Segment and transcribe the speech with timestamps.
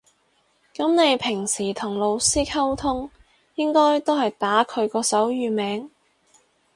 [0.73, 3.11] 噉你平時同老師溝通
[3.53, 5.91] 應該都係打佢個手語名